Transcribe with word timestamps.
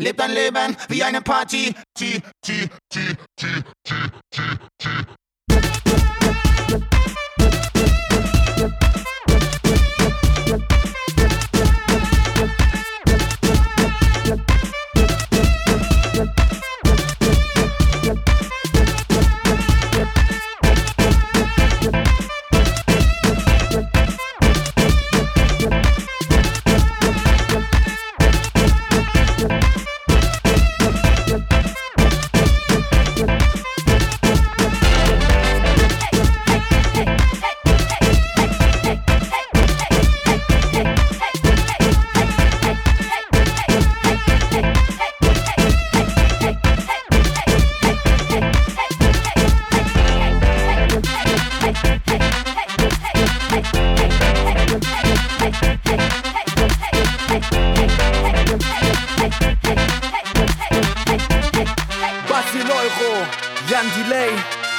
Lebt 0.00 0.18
dein 0.18 0.32
Leben 0.32 0.76
wie 0.88 1.04
eine 1.04 1.20
Party. 1.20 1.74
T, 1.94 2.22
T, 2.40 2.68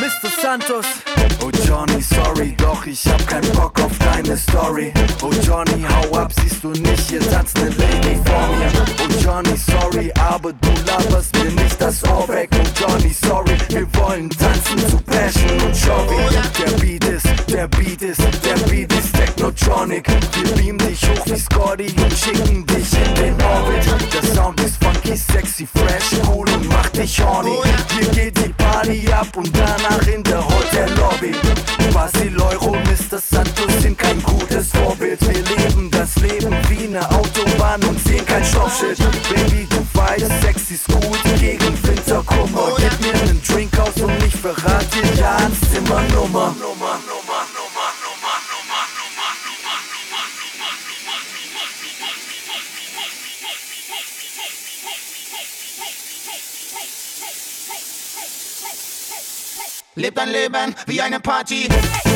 Mr. 0.00 0.28
Santos. 0.28 1.13
Oh 1.42 1.50
Johnny, 1.66 2.00
sorry, 2.00 2.54
doch 2.56 2.86
ich 2.86 3.06
hab 3.06 3.26
keinen 3.26 3.50
Bock 3.52 3.80
auf 3.80 3.96
deine 3.98 4.36
Story. 4.36 4.92
Oh 5.22 5.30
Johnny, 5.42 5.84
hau 5.88 6.18
ab, 6.18 6.32
siehst 6.40 6.62
du 6.62 6.70
nicht, 6.70 7.08
hier 7.10 7.20
tanzt 7.30 7.56
ne 7.58 7.68
Lady 7.70 8.18
vor 8.24 8.48
mir. 8.56 8.70
Oh 9.00 9.22
Johnny, 9.22 9.56
sorry, 9.56 10.12
aber 10.18 10.52
du 10.52 10.70
laberst 10.86 11.34
mir 11.36 11.50
nicht 11.62 11.80
das 11.80 12.02
Ohr 12.04 12.28
weg. 12.28 12.50
Oh 12.52 12.80
Johnny, 12.80 13.12
sorry, 13.12 13.56
wir 13.68 13.86
wollen 13.94 14.30
tanzen 14.30 14.78
zu 14.88 14.98
Passion 14.98 15.60
und 15.60 15.76
Jovi. 15.76 16.16
Der 16.58 16.70
Beat 16.78 17.04
ist, 17.04 17.26
der 17.48 17.68
Beat 17.68 18.02
ist, 18.02 18.20
der 18.44 18.58
Beat 18.68 18.92
ist 18.92 19.12
Technotronic. 19.14 20.06
Wir 20.08 20.52
beamen 20.54 20.78
dich 20.78 21.02
hoch 21.02 21.26
wie 21.26 21.38
Scotty 21.38 21.94
und 22.02 22.12
schicken 22.12 22.66
dich 22.66 22.92
in 22.92 23.14
den 23.14 23.42
Orbit. 23.42 23.84
Der 24.12 24.34
Sound 24.34 24.60
ist 24.60 24.82
funky, 24.82 25.16
sexy, 25.16 25.66
fresh, 25.66 26.20
cool 26.28 26.48
und 26.50 26.68
macht 26.68 26.96
dich 26.96 27.20
horny. 27.20 27.56
Hier 27.96 28.08
geht 28.08 28.38
die 28.38 28.52
Party 28.52 29.06
ab 29.12 29.28
und 29.36 29.50
danach 29.56 30.06
in 30.06 30.22
der 30.22 30.44
Hotellobby. 30.44 31.23
Vorbild. 31.24 31.92
Basil 31.92 32.42
Euro, 32.42 32.72
Mr. 32.72 33.18
Santos 33.18 33.80
sind 33.80 33.96
kein 33.98 34.22
gutes 34.22 34.68
Vorbild. 34.72 35.20
Wir 35.22 35.42
leben 35.56 35.90
das 35.90 36.16
Leben 36.16 36.54
wie 36.68 36.86
eine 36.86 37.08
Autobahn 37.10 37.82
und 37.84 37.98
sehen 38.04 38.24
kein 38.26 38.44
Stoffschild. 38.44 38.98
Baby, 39.32 39.66
du 39.70 39.98
weißt, 39.98 40.42
Sex 40.42 40.70
ist 40.70 40.86
gut 40.86 41.22
gegen 41.38 41.72
Winterkummer. 41.82 42.76
Gib 42.76 43.00
mir 43.00 43.20
einen 43.22 43.40
Drink 43.42 43.78
aus 43.78 44.02
und 44.02 44.22
ich 44.24 44.34
verrate 44.34 45.02
dir 45.16 45.38
Hans 45.38 45.60
Zimmernummer. 45.72 46.54
Nummer. 46.60 46.83
und 60.24 60.32
leben 60.32 60.74
wie 60.86 61.00
Party. 61.20 61.68
Hey. 61.70 62.13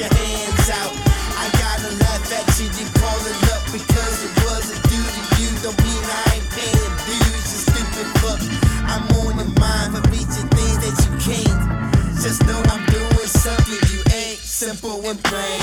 your 0.00 0.08
hands 0.08 0.70
out. 0.80 0.92
I 1.36 1.44
gotta 1.60 1.92
you, 2.80 2.88
call 2.96 3.20
because 3.68 4.16
it 4.24 4.32
was. 4.48 4.64
You 5.36 5.48
don't 5.60 5.76
mean 5.84 6.04
I 6.08 6.40
ain't 6.40 6.48
stupid. 7.68 8.08
I'm 8.88 9.04
on 9.20 9.36
your 9.36 9.52
mind 9.60 9.92
for 9.92 10.02
reaching 10.08 10.48
things 10.56 10.78
that 10.80 10.96
you 11.04 11.12
can't. 11.20 11.60
Just 12.16 12.40
know 12.48 12.60
I'm 12.72 12.84
doing 12.88 13.28
something 13.28 13.80
you 13.92 14.00
ain't, 14.16 14.38
simple 14.40 15.04
and 15.04 15.22
plain. 15.22 15.59